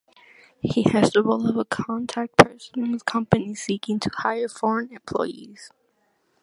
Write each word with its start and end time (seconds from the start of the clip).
He 0.61 0.81
has 0.93 1.11
the 1.11 1.21
role 1.21 1.47
of 1.47 1.57
a 1.57 1.63
contact 1.65 2.35
person 2.35 2.91
with 2.91 3.05
companies 3.05 3.61
seeking 3.61 3.99
to 3.99 4.09
hire 4.17 4.49
foreign 4.49 4.91
employees. 4.91 5.69